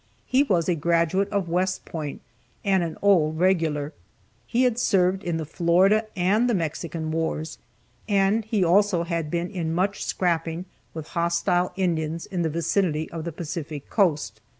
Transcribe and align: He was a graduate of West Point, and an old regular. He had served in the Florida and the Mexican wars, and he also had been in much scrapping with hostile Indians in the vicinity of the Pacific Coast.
He 0.25 0.41
was 0.41 0.67
a 0.67 0.73
graduate 0.73 1.29
of 1.29 1.47
West 1.47 1.85
Point, 1.85 2.21
and 2.65 2.81
an 2.81 2.97
old 3.03 3.37
regular. 3.39 3.93
He 4.47 4.63
had 4.63 4.79
served 4.79 5.23
in 5.23 5.37
the 5.37 5.45
Florida 5.45 6.05
and 6.15 6.49
the 6.49 6.55
Mexican 6.55 7.11
wars, 7.11 7.59
and 8.09 8.43
he 8.43 8.63
also 8.65 9.03
had 9.03 9.29
been 9.29 9.51
in 9.51 9.71
much 9.75 10.03
scrapping 10.03 10.65
with 10.95 11.09
hostile 11.09 11.71
Indians 11.75 12.25
in 12.25 12.41
the 12.41 12.49
vicinity 12.49 13.11
of 13.11 13.25
the 13.25 13.31
Pacific 13.31 13.91
Coast. 13.91 14.41